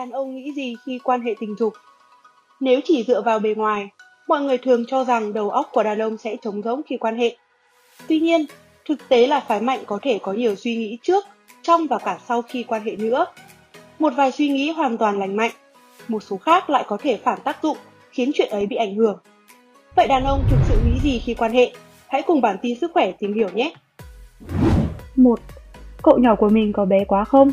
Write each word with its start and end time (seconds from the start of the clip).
đàn 0.00 0.10
ông 0.10 0.34
nghĩ 0.34 0.52
gì 0.52 0.76
khi 0.86 0.98
quan 1.04 1.20
hệ 1.20 1.34
tình 1.40 1.56
dục? 1.58 1.74
Nếu 2.60 2.80
chỉ 2.84 3.04
dựa 3.04 3.22
vào 3.22 3.38
bề 3.38 3.54
ngoài, 3.54 3.88
mọi 4.28 4.40
người 4.40 4.58
thường 4.58 4.84
cho 4.86 5.04
rằng 5.04 5.32
đầu 5.32 5.50
óc 5.50 5.68
của 5.72 5.82
đàn 5.82 5.98
ông 5.98 6.18
sẽ 6.18 6.36
trống 6.42 6.62
rỗng 6.62 6.82
khi 6.86 6.96
quan 6.96 7.16
hệ. 7.18 7.36
Tuy 8.08 8.20
nhiên, 8.20 8.46
thực 8.84 9.08
tế 9.08 9.26
là 9.26 9.40
phái 9.40 9.60
mạnh 9.60 9.80
có 9.86 9.98
thể 10.02 10.18
có 10.22 10.32
nhiều 10.32 10.54
suy 10.56 10.76
nghĩ 10.76 10.98
trước, 11.02 11.24
trong 11.62 11.86
và 11.86 11.98
cả 11.98 12.18
sau 12.28 12.42
khi 12.42 12.62
quan 12.62 12.82
hệ 12.82 12.96
nữa. 12.96 13.26
Một 13.98 14.12
vài 14.16 14.32
suy 14.32 14.48
nghĩ 14.48 14.70
hoàn 14.70 14.98
toàn 14.98 15.18
lành 15.18 15.36
mạnh, 15.36 15.50
một 16.08 16.22
số 16.22 16.36
khác 16.36 16.70
lại 16.70 16.84
có 16.86 16.96
thể 16.96 17.16
phản 17.24 17.38
tác 17.44 17.62
dụng, 17.62 17.76
khiến 18.10 18.30
chuyện 18.34 18.50
ấy 18.50 18.66
bị 18.66 18.76
ảnh 18.76 18.94
hưởng. 18.94 19.18
Vậy 19.96 20.08
đàn 20.08 20.24
ông 20.24 20.44
thực 20.50 20.58
sự 20.68 20.80
nghĩ 20.84 21.00
gì 21.02 21.22
khi 21.24 21.34
quan 21.34 21.52
hệ? 21.52 21.72
Hãy 22.06 22.22
cùng 22.22 22.40
bản 22.40 22.56
tin 22.62 22.78
sức 22.78 22.90
khỏe 22.94 23.12
tìm 23.12 23.34
hiểu 23.34 23.48
nhé! 23.54 23.72
1. 25.16 25.40
Cậu 26.02 26.18
nhỏ 26.18 26.34
của 26.34 26.48
mình 26.48 26.72
có 26.72 26.84
bé 26.84 27.04
quá 27.04 27.24
không? 27.24 27.50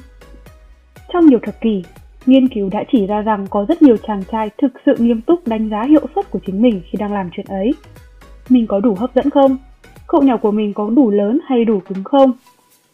Trong 1.13 1.25
nhiều 1.25 1.39
thập 1.43 1.61
kỷ, 1.61 1.83
nghiên 2.27 2.47
cứu 2.47 2.69
đã 2.69 2.83
chỉ 2.91 3.07
ra 3.07 3.21
rằng 3.21 3.45
có 3.49 3.65
rất 3.69 3.81
nhiều 3.81 3.97
chàng 4.07 4.23
trai 4.31 4.49
thực 4.57 4.71
sự 4.85 4.95
nghiêm 4.99 5.21
túc 5.21 5.47
đánh 5.47 5.69
giá 5.69 5.83
hiệu 5.83 6.07
suất 6.15 6.31
của 6.31 6.39
chính 6.45 6.61
mình 6.61 6.81
khi 6.85 6.97
đang 6.99 7.13
làm 7.13 7.29
chuyện 7.33 7.45
ấy. 7.49 7.73
Mình 8.49 8.67
có 8.67 8.79
đủ 8.79 8.95
hấp 8.95 9.15
dẫn 9.15 9.29
không? 9.29 9.57
Cậu 10.07 10.21
nhỏ 10.21 10.37
của 10.37 10.51
mình 10.51 10.73
có 10.73 10.89
đủ 10.89 11.11
lớn 11.11 11.39
hay 11.45 11.65
đủ 11.65 11.79
cứng 11.79 12.03
không? 12.03 12.31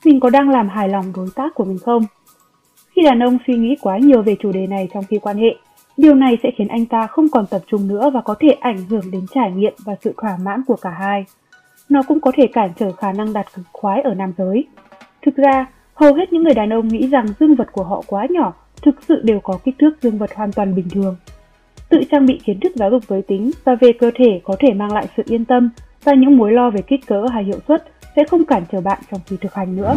Mình 0.05 0.19
có 0.19 0.29
đang 0.29 0.49
làm 0.49 0.69
hài 0.69 0.89
lòng 0.89 1.05
đối 1.15 1.27
tác 1.35 1.55
của 1.55 1.63
mình 1.63 1.77
không? 1.77 2.03
Khi 2.95 3.01
đàn 3.01 3.23
ông 3.23 3.37
suy 3.47 3.53
nghĩ 3.53 3.75
quá 3.81 3.97
nhiều 3.97 4.21
về 4.21 4.35
chủ 4.39 4.51
đề 4.51 4.67
này 4.67 4.87
trong 4.93 5.03
khi 5.09 5.19
quan 5.19 5.37
hệ, 5.37 5.55
điều 5.97 6.15
này 6.15 6.37
sẽ 6.43 6.51
khiến 6.57 6.67
anh 6.67 6.85
ta 6.85 7.07
không 7.07 7.29
còn 7.29 7.45
tập 7.47 7.61
trung 7.67 7.87
nữa 7.87 8.09
và 8.13 8.21
có 8.21 8.35
thể 8.39 8.49
ảnh 8.49 8.77
hưởng 8.89 9.11
đến 9.11 9.25
trải 9.33 9.51
nghiệm 9.51 9.73
và 9.85 9.95
sự 10.01 10.13
thỏa 10.17 10.37
mãn 10.43 10.63
của 10.67 10.75
cả 10.81 10.89
hai. 10.89 11.25
Nó 11.89 12.03
cũng 12.07 12.19
có 12.19 12.31
thể 12.35 12.47
cản 12.47 12.69
trở 12.79 12.91
khả 12.91 13.11
năng 13.11 13.33
đạt 13.33 13.45
cực 13.55 13.65
khoái 13.73 14.01
ở 14.01 14.13
nam 14.13 14.33
giới. 14.37 14.67
Thực 15.21 15.35
ra, 15.35 15.65
hầu 15.93 16.13
hết 16.13 16.33
những 16.33 16.43
người 16.43 16.53
đàn 16.53 16.73
ông 16.73 16.87
nghĩ 16.87 17.07
rằng 17.07 17.25
dương 17.39 17.55
vật 17.55 17.71
của 17.71 17.83
họ 17.83 18.01
quá 18.07 18.27
nhỏ, 18.29 18.53
thực 18.85 19.03
sự 19.07 19.21
đều 19.23 19.39
có 19.39 19.59
kích 19.63 19.75
thước 19.79 19.91
dương 20.01 20.17
vật 20.17 20.33
hoàn 20.35 20.51
toàn 20.51 20.75
bình 20.75 20.89
thường. 20.89 21.15
Tự 21.89 22.01
trang 22.11 22.25
bị 22.25 22.39
kiến 22.43 22.59
thức 22.59 22.71
giáo 22.75 22.89
dục 22.89 23.03
giới 23.09 23.21
tính 23.21 23.51
và 23.63 23.75
về 23.75 23.91
cơ 23.99 24.11
thể 24.15 24.41
có 24.43 24.55
thể 24.59 24.73
mang 24.73 24.93
lại 24.93 25.07
sự 25.17 25.23
yên 25.25 25.45
tâm 25.45 25.69
và 26.03 26.13
những 26.13 26.37
mối 26.37 26.51
lo 26.51 26.69
về 26.69 26.81
kích 26.81 27.07
cỡ 27.07 27.25
hay 27.31 27.43
hiệu 27.43 27.59
suất 27.67 27.83
sẽ 28.15 28.23
không 28.23 28.45
cản 28.45 28.63
trở 28.71 28.81
bạn 28.81 28.99
trong 29.11 29.19
khi 29.25 29.37
thực 29.41 29.53
hành 29.53 29.75
nữa. 29.75 29.95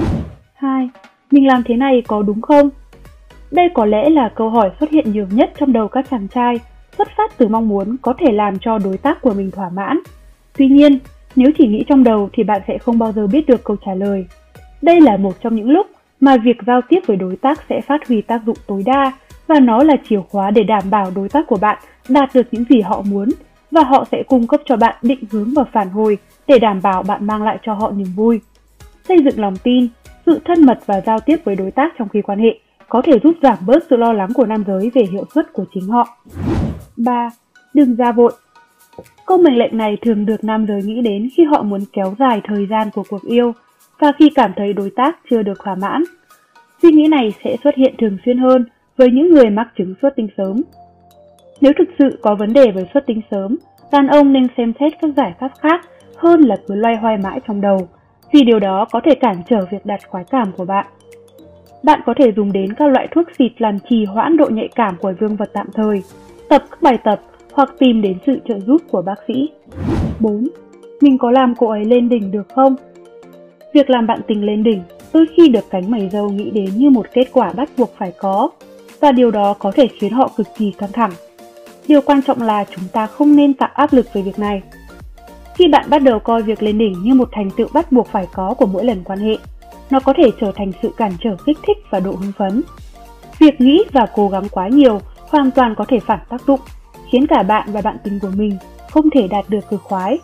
2. 0.54 0.88
Mình 1.30 1.46
làm 1.46 1.62
thế 1.66 1.76
này 1.76 2.02
có 2.06 2.22
đúng 2.22 2.42
không? 2.42 2.70
Đây 3.50 3.68
có 3.74 3.84
lẽ 3.84 4.10
là 4.10 4.32
câu 4.34 4.50
hỏi 4.50 4.70
xuất 4.80 4.90
hiện 4.90 5.12
nhiều 5.12 5.26
nhất 5.30 5.52
trong 5.58 5.72
đầu 5.72 5.88
các 5.88 6.06
chàng 6.10 6.28
trai, 6.28 6.60
xuất 6.98 7.08
phát 7.16 7.38
từ 7.38 7.48
mong 7.48 7.68
muốn 7.68 7.96
có 8.02 8.14
thể 8.18 8.32
làm 8.32 8.58
cho 8.58 8.78
đối 8.78 8.98
tác 8.98 9.22
của 9.22 9.34
mình 9.34 9.50
thỏa 9.50 9.68
mãn. 9.68 10.00
Tuy 10.58 10.68
nhiên, 10.68 10.98
nếu 11.36 11.50
chỉ 11.58 11.66
nghĩ 11.66 11.84
trong 11.88 12.04
đầu 12.04 12.30
thì 12.32 12.42
bạn 12.42 12.62
sẽ 12.68 12.78
không 12.78 12.98
bao 12.98 13.12
giờ 13.12 13.26
biết 13.26 13.46
được 13.46 13.64
câu 13.64 13.76
trả 13.86 13.94
lời. 13.94 14.26
Đây 14.82 15.00
là 15.00 15.16
một 15.16 15.32
trong 15.42 15.56
những 15.56 15.70
lúc 15.70 15.86
mà 16.20 16.36
việc 16.36 16.56
giao 16.66 16.80
tiếp 16.88 17.00
với 17.06 17.16
đối 17.16 17.36
tác 17.36 17.60
sẽ 17.68 17.80
phát 17.80 18.08
huy 18.08 18.20
tác 18.22 18.40
dụng 18.46 18.56
tối 18.66 18.82
đa 18.86 19.12
và 19.46 19.60
nó 19.60 19.82
là 19.82 19.96
chìa 20.08 20.20
khóa 20.28 20.50
để 20.50 20.62
đảm 20.62 20.82
bảo 20.90 21.10
đối 21.14 21.28
tác 21.28 21.46
của 21.46 21.58
bạn 21.60 21.78
đạt 22.08 22.34
được 22.34 22.46
những 22.50 22.64
gì 22.64 22.80
họ 22.80 23.02
muốn 23.02 23.28
và 23.70 23.82
họ 23.84 24.04
sẽ 24.12 24.22
cung 24.28 24.46
cấp 24.46 24.60
cho 24.64 24.76
bạn 24.76 24.96
định 25.02 25.24
hướng 25.30 25.54
và 25.54 25.64
phản 25.72 25.88
hồi 25.88 26.18
để 26.46 26.58
đảm 26.58 26.80
bảo 26.82 27.02
bạn 27.02 27.26
mang 27.26 27.42
lại 27.42 27.58
cho 27.62 27.74
họ 27.74 27.90
niềm 27.90 28.08
vui. 28.16 28.40
Xây 29.08 29.18
dựng 29.24 29.40
lòng 29.40 29.56
tin, 29.56 29.88
sự 30.26 30.40
thân 30.44 30.66
mật 30.66 30.78
và 30.86 31.00
giao 31.00 31.20
tiếp 31.20 31.36
với 31.44 31.56
đối 31.56 31.70
tác 31.70 31.92
trong 31.98 32.08
khi 32.08 32.22
quan 32.22 32.38
hệ 32.38 32.58
có 32.88 33.02
thể 33.02 33.12
giúp 33.22 33.34
giảm 33.42 33.58
bớt 33.66 33.82
sự 33.90 33.96
lo 33.96 34.12
lắng 34.12 34.28
của 34.34 34.46
nam 34.46 34.64
giới 34.66 34.90
về 34.94 35.02
hiệu 35.12 35.24
suất 35.34 35.52
của 35.52 35.64
chính 35.74 35.88
họ. 35.88 36.18
3. 36.96 37.30
Đừng 37.74 37.96
ra 37.96 38.12
vội 38.12 38.32
Câu 39.26 39.38
mệnh 39.38 39.58
lệnh 39.58 39.78
này 39.78 39.96
thường 40.02 40.26
được 40.26 40.44
nam 40.44 40.66
giới 40.66 40.82
nghĩ 40.82 41.00
đến 41.02 41.28
khi 41.36 41.44
họ 41.44 41.62
muốn 41.62 41.80
kéo 41.92 42.14
dài 42.18 42.40
thời 42.44 42.66
gian 42.66 42.90
của 42.94 43.02
cuộc 43.08 43.22
yêu 43.22 43.52
và 43.98 44.12
khi 44.18 44.30
cảm 44.34 44.52
thấy 44.56 44.72
đối 44.72 44.90
tác 44.96 45.18
chưa 45.30 45.42
được 45.42 45.58
thỏa 45.64 45.74
mãn. 45.74 46.02
Suy 46.82 46.92
nghĩ 46.92 47.06
này 47.06 47.34
sẽ 47.44 47.56
xuất 47.64 47.74
hiện 47.74 47.94
thường 47.98 48.16
xuyên 48.24 48.38
hơn 48.38 48.64
với 48.96 49.10
những 49.10 49.34
người 49.34 49.50
mắc 49.50 49.68
chứng 49.78 49.94
xuất 50.02 50.16
tinh 50.16 50.28
sớm. 50.36 50.62
Nếu 51.60 51.72
thực 51.78 51.88
sự 51.98 52.18
có 52.22 52.34
vấn 52.34 52.52
đề 52.52 52.70
với 52.70 52.86
xuất 52.94 53.06
tinh 53.06 53.20
sớm, 53.30 53.56
đàn 53.92 54.06
ông 54.06 54.32
nên 54.32 54.46
xem 54.56 54.72
xét 54.80 54.92
các 55.02 55.10
giải 55.16 55.34
pháp 55.40 55.50
khác 55.60 55.80
hơn 56.16 56.40
là 56.40 56.56
cứ 56.66 56.74
loay 56.74 56.96
hoay 56.96 57.16
mãi 57.18 57.40
trong 57.46 57.60
đầu, 57.60 57.88
vì 58.32 58.42
điều 58.42 58.58
đó 58.60 58.86
có 58.92 59.00
thể 59.04 59.14
cản 59.14 59.36
trở 59.48 59.66
việc 59.70 59.86
đạt 59.86 60.00
khoái 60.08 60.24
cảm 60.30 60.52
của 60.56 60.64
bạn. 60.64 60.86
Bạn 61.82 62.00
có 62.06 62.14
thể 62.18 62.32
dùng 62.36 62.52
đến 62.52 62.72
các 62.72 62.86
loại 62.86 63.08
thuốc 63.10 63.26
xịt 63.38 63.52
làm 63.58 63.78
trì 63.90 64.04
hoãn 64.04 64.36
độ 64.36 64.48
nhạy 64.50 64.68
cảm 64.74 64.96
của 65.00 65.12
dương 65.20 65.36
vật 65.36 65.50
tạm 65.52 65.66
thời, 65.74 66.02
tập 66.48 66.64
các 66.70 66.82
bài 66.82 66.98
tập 67.04 67.20
hoặc 67.52 67.74
tìm 67.78 68.02
đến 68.02 68.18
sự 68.26 68.38
trợ 68.48 68.58
giúp 68.60 68.82
của 68.90 69.02
bác 69.02 69.18
sĩ. 69.28 69.48
4. 70.20 70.48
Mình 71.00 71.18
có 71.18 71.30
làm 71.30 71.54
cô 71.58 71.68
ấy 71.68 71.84
lên 71.84 72.08
đỉnh 72.08 72.30
được 72.30 72.48
không? 72.54 72.76
Việc 73.76 73.90
làm 73.90 74.06
bạn 74.06 74.20
tình 74.26 74.44
lên 74.44 74.62
đỉnh 74.62 74.82
đôi 75.12 75.26
khi 75.36 75.48
được 75.48 75.70
cánh 75.70 75.90
mày 75.90 76.08
dâu 76.12 76.30
nghĩ 76.30 76.50
đến 76.50 76.70
như 76.76 76.90
một 76.90 77.06
kết 77.12 77.28
quả 77.32 77.52
bắt 77.52 77.68
buộc 77.76 77.94
phải 77.98 78.12
có, 78.18 78.50
và 79.00 79.12
điều 79.12 79.30
đó 79.30 79.54
có 79.58 79.72
thể 79.72 79.88
khiến 79.98 80.12
họ 80.12 80.30
cực 80.36 80.46
kỳ 80.56 80.72
căng 80.78 80.92
thẳng. 80.92 81.10
Điều 81.88 82.00
quan 82.00 82.22
trọng 82.22 82.42
là 82.42 82.64
chúng 82.64 82.84
ta 82.92 83.06
không 83.06 83.36
nên 83.36 83.54
tạo 83.54 83.70
áp 83.74 83.92
lực 83.92 84.06
về 84.12 84.22
việc 84.22 84.38
này. 84.38 84.62
Khi 85.54 85.68
bạn 85.68 85.90
bắt 85.90 85.98
đầu 85.98 86.18
coi 86.18 86.42
việc 86.42 86.62
lên 86.62 86.78
đỉnh 86.78 86.92
như 87.02 87.14
một 87.14 87.28
thành 87.32 87.50
tựu 87.50 87.68
bắt 87.72 87.92
buộc 87.92 88.08
phải 88.08 88.26
có 88.34 88.54
của 88.54 88.66
mỗi 88.66 88.84
lần 88.84 89.04
quan 89.04 89.18
hệ, 89.18 89.36
nó 89.90 90.00
có 90.00 90.12
thể 90.16 90.30
trở 90.40 90.52
thành 90.56 90.72
sự 90.82 90.90
cản 90.96 91.12
trở 91.20 91.36
kích 91.46 91.58
thích 91.66 91.78
và 91.90 92.00
độ 92.00 92.10
hưng 92.10 92.32
phấn. 92.38 92.62
Việc 93.38 93.60
nghĩ 93.60 93.84
và 93.92 94.06
cố 94.14 94.28
gắng 94.28 94.48
quá 94.50 94.68
nhiều 94.68 95.00
hoàn 95.28 95.50
toàn 95.50 95.74
có 95.74 95.84
thể 95.88 96.00
phản 96.00 96.20
tác 96.28 96.46
dụng, 96.46 96.60
khiến 97.12 97.26
cả 97.26 97.42
bạn 97.42 97.68
và 97.72 97.80
bạn 97.80 97.96
tình 98.04 98.18
của 98.22 98.30
mình 98.36 98.56
không 98.90 99.10
thể 99.10 99.28
đạt 99.28 99.44
được 99.48 99.70
cực 99.70 99.82
khoái. 99.82 100.18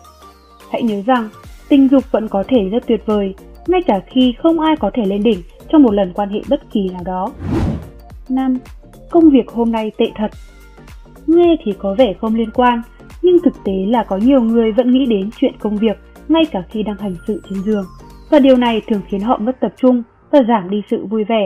Hãy 0.71 0.83
nhớ 0.83 1.01
rằng, 1.05 1.29
tình 1.69 1.87
dục 1.87 2.03
vẫn 2.11 2.27
có 2.27 2.43
thể 2.47 2.69
rất 2.71 2.87
tuyệt 2.87 3.01
vời, 3.05 3.33
ngay 3.67 3.81
cả 3.81 3.99
khi 4.07 4.33
không 4.43 4.59
ai 4.59 4.75
có 4.79 4.91
thể 4.93 5.05
lên 5.05 5.23
đỉnh 5.23 5.39
trong 5.69 5.83
một 5.83 5.93
lần 5.93 6.13
quan 6.13 6.29
hệ 6.29 6.41
bất 6.49 6.71
kỳ 6.71 6.89
nào 6.89 7.01
đó. 7.05 7.31
5. 8.29 8.57
Công 9.09 9.29
việc 9.29 9.49
hôm 9.49 9.71
nay 9.71 9.91
tệ 9.97 10.05
thật 10.15 10.31
Nghe 11.27 11.55
thì 11.63 11.71
có 11.79 11.95
vẻ 11.97 12.13
không 12.21 12.35
liên 12.35 12.51
quan, 12.51 12.81
nhưng 13.21 13.37
thực 13.43 13.53
tế 13.65 13.73
là 13.87 14.03
có 14.03 14.17
nhiều 14.17 14.41
người 14.41 14.71
vẫn 14.71 14.91
nghĩ 14.91 15.05
đến 15.05 15.29
chuyện 15.37 15.53
công 15.59 15.77
việc 15.77 15.97
ngay 16.27 16.45
cả 16.45 16.63
khi 16.69 16.83
đang 16.83 16.97
hành 16.97 17.15
sự 17.27 17.41
trên 17.49 17.63
giường 17.63 17.85
và 18.29 18.39
điều 18.39 18.57
này 18.57 18.81
thường 18.87 19.01
khiến 19.09 19.21
họ 19.21 19.37
mất 19.37 19.59
tập 19.59 19.73
trung 19.77 20.03
và 20.31 20.39
giảm 20.47 20.69
đi 20.69 20.81
sự 20.89 21.05
vui 21.05 21.23
vẻ. 21.23 21.45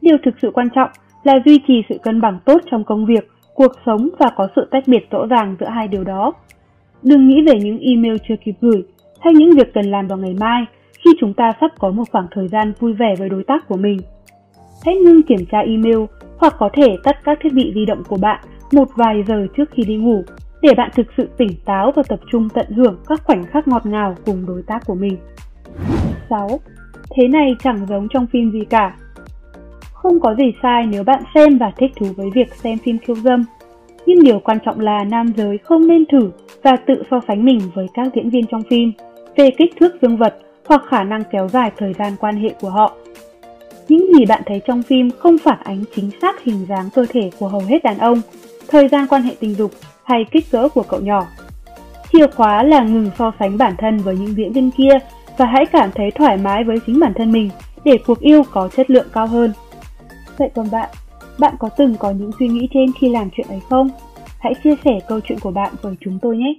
Điều 0.00 0.16
thực 0.24 0.34
sự 0.42 0.50
quan 0.54 0.68
trọng 0.74 0.90
là 1.24 1.34
duy 1.44 1.60
trì 1.68 1.82
sự 1.88 1.98
cân 2.02 2.20
bằng 2.20 2.38
tốt 2.44 2.60
trong 2.70 2.84
công 2.84 3.06
việc, 3.06 3.28
cuộc 3.54 3.72
sống 3.86 4.08
và 4.18 4.30
có 4.36 4.48
sự 4.56 4.68
tách 4.70 4.82
biệt 4.86 5.10
rõ 5.10 5.26
ràng 5.26 5.56
giữa 5.60 5.68
hai 5.68 5.88
điều 5.88 6.04
đó. 6.04 6.32
Đừng 7.02 7.28
nghĩ 7.28 7.42
về 7.46 7.58
những 7.60 7.78
email 7.78 8.16
chưa 8.28 8.34
kịp 8.44 8.54
gửi 8.60 8.82
hay 9.20 9.34
những 9.34 9.50
việc 9.50 9.74
cần 9.74 9.90
làm 9.90 10.06
vào 10.06 10.18
ngày 10.18 10.36
mai 10.40 10.64
khi 11.04 11.10
chúng 11.20 11.34
ta 11.34 11.52
sắp 11.60 11.70
có 11.78 11.90
một 11.90 12.04
khoảng 12.12 12.26
thời 12.30 12.48
gian 12.48 12.72
vui 12.80 12.92
vẻ 12.92 13.14
với 13.18 13.28
đối 13.28 13.44
tác 13.44 13.68
của 13.68 13.76
mình. 13.76 14.00
Hãy 14.84 14.96
ngưng 14.96 15.22
kiểm 15.22 15.46
tra 15.52 15.58
email 15.58 15.98
hoặc 16.38 16.54
có 16.58 16.68
thể 16.72 16.96
tắt 17.04 17.16
các 17.24 17.38
thiết 17.42 17.52
bị 17.52 17.72
di 17.74 17.86
động 17.86 18.02
của 18.08 18.16
bạn 18.16 18.40
một 18.72 18.88
vài 18.96 19.24
giờ 19.28 19.46
trước 19.56 19.70
khi 19.72 19.82
đi 19.84 19.96
ngủ 19.96 20.24
để 20.62 20.74
bạn 20.76 20.90
thực 20.94 21.06
sự 21.16 21.28
tỉnh 21.36 21.50
táo 21.64 21.92
và 21.96 22.02
tập 22.08 22.20
trung 22.32 22.48
tận 22.54 22.66
hưởng 22.70 22.96
các 23.06 23.24
khoảnh 23.24 23.46
khắc 23.46 23.68
ngọt 23.68 23.86
ngào 23.86 24.14
cùng 24.26 24.46
đối 24.46 24.62
tác 24.62 24.86
của 24.86 24.94
mình. 24.94 25.16
6. 26.30 26.60
Thế 27.16 27.28
này 27.28 27.56
chẳng 27.62 27.86
giống 27.88 28.08
trong 28.08 28.26
phim 28.26 28.52
gì 28.52 28.64
cả. 28.70 28.96
Không 29.92 30.20
có 30.20 30.34
gì 30.34 30.54
sai 30.62 30.86
nếu 30.86 31.04
bạn 31.04 31.22
xem 31.34 31.58
và 31.58 31.72
thích 31.76 31.92
thú 31.96 32.06
với 32.16 32.30
việc 32.34 32.54
xem 32.54 32.78
phim 32.78 32.98
khiêu 32.98 33.16
dâm. 33.16 33.44
Nhưng 34.06 34.22
điều 34.24 34.38
quan 34.38 34.58
trọng 34.64 34.80
là 34.80 35.04
nam 35.04 35.32
giới 35.36 35.58
không 35.58 35.86
nên 35.86 36.04
thử 36.06 36.30
và 36.62 36.76
tự 36.86 37.02
so 37.10 37.20
sánh 37.28 37.44
mình 37.44 37.60
với 37.74 37.86
các 37.94 38.08
diễn 38.14 38.30
viên 38.30 38.46
trong 38.46 38.62
phim 38.70 38.92
về 39.36 39.50
kích 39.58 39.74
thước 39.80 40.02
dương 40.02 40.16
vật 40.16 40.38
hoặc 40.66 40.82
khả 40.88 41.04
năng 41.04 41.22
kéo 41.32 41.48
dài 41.48 41.70
thời 41.76 41.92
gian 41.98 42.12
quan 42.20 42.36
hệ 42.36 42.50
của 42.60 42.70
họ. 42.70 42.92
Những 43.88 44.14
gì 44.14 44.26
bạn 44.26 44.42
thấy 44.46 44.60
trong 44.66 44.82
phim 44.82 45.10
không 45.18 45.38
phản 45.38 45.58
ánh 45.64 45.84
chính 45.94 46.10
xác 46.20 46.42
hình 46.44 46.66
dáng 46.68 46.88
cơ 46.94 47.06
thể 47.08 47.30
của 47.38 47.48
hầu 47.48 47.60
hết 47.60 47.82
đàn 47.82 47.98
ông, 47.98 48.20
thời 48.68 48.88
gian 48.88 49.06
quan 49.08 49.22
hệ 49.22 49.34
tình 49.40 49.54
dục 49.54 49.70
hay 50.04 50.24
kích 50.30 50.50
cỡ 50.50 50.68
của 50.68 50.82
cậu 50.82 51.00
nhỏ. 51.00 51.26
Chìa 52.12 52.26
khóa 52.26 52.62
là 52.62 52.82
ngừng 52.82 53.10
so 53.18 53.32
sánh 53.38 53.58
bản 53.58 53.74
thân 53.78 53.96
với 53.96 54.16
những 54.16 54.36
diễn 54.36 54.52
viên 54.52 54.70
kia 54.70 54.98
và 55.36 55.46
hãy 55.46 55.66
cảm 55.66 55.90
thấy 55.94 56.10
thoải 56.10 56.36
mái 56.36 56.64
với 56.64 56.76
chính 56.86 57.00
bản 57.00 57.12
thân 57.14 57.32
mình 57.32 57.50
để 57.84 57.98
cuộc 58.06 58.20
yêu 58.20 58.42
có 58.52 58.68
chất 58.76 58.90
lượng 58.90 59.06
cao 59.12 59.26
hơn. 59.26 59.52
Vậy 60.38 60.48
còn 60.54 60.70
bạn, 60.70 60.88
bạn 61.38 61.54
có 61.58 61.68
từng 61.76 61.96
có 61.98 62.10
những 62.10 62.30
suy 62.38 62.48
nghĩ 62.48 62.68
trên 62.74 62.92
khi 63.00 63.08
làm 63.08 63.28
chuyện 63.36 63.46
ấy 63.48 63.60
không? 63.70 63.88
Hãy 64.38 64.54
chia 64.64 64.74
sẻ 64.84 64.98
câu 65.08 65.20
chuyện 65.28 65.38
của 65.40 65.50
bạn 65.50 65.74
với 65.82 65.94
chúng 66.00 66.18
tôi 66.22 66.36
nhé! 66.36 66.54